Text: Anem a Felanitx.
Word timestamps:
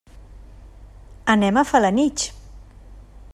Anem 1.35 1.61
a 1.61 1.65
Felanitx. 1.73 2.27